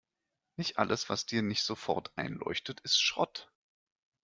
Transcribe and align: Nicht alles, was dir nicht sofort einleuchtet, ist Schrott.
Nicht 0.55 0.79
alles, 0.79 1.09
was 1.11 1.27
dir 1.27 1.43
nicht 1.43 1.61
sofort 1.61 2.11
einleuchtet, 2.17 2.79
ist 2.79 2.99
Schrott. 2.99 3.51